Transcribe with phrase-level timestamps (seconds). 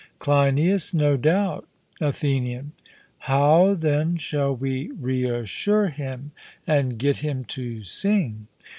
[0.17, 1.67] CLEINIAS: No doubt.
[1.99, 2.71] ATHENIAN:
[3.19, 6.31] How, then, shall we reassure him,
[6.65, 8.47] and get him to sing?